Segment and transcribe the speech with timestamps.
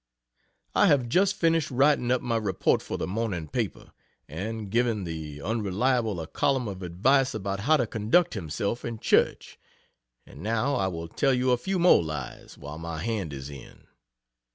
[0.73, 3.91] I have just finished writing up my report for the morning paper,
[4.27, 9.59] and giving the Unreliable a column of advice about how to conduct himself in church,
[10.25, 13.85] and now I will tell you a few more lies, while my hand is in.